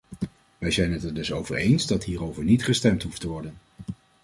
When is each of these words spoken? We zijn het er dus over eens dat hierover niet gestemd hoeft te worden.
We 0.57 0.71
zijn 0.71 0.91
het 0.91 1.03
er 1.03 1.13
dus 1.13 1.31
over 1.31 1.55
eens 1.55 1.87
dat 1.87 2.03
hierover 2.03 2.43
niet 2.43 2.63
gestemd 2.63 3.03
hoeft 3.03 3.21
te 3.21 3.27
worden. 3.27 3.57